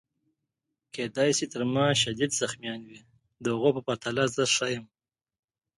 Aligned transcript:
کیدای 0.93 1.31
شي 1.37 1.45
تر 1.53 1.61
ما 1.73 1.85
شدید 2.03 2.31
زخمیان 2.41 2.81
وي، 2.87 2.99
د 3.43 3.45
هغو 3.57 3.69
په 3.75 3.81
پرتله 3.87 4.23
زه 4.35 4.43
ښه 4.53 4.67
یم. 4.73 4.85